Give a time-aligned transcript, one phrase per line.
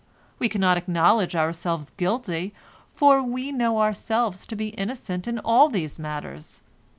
[0.39, 2.55] We cannot acknowledge ourselves guilty,
[2.95, 6.63] for we know ourselves to be innocent in all these matters.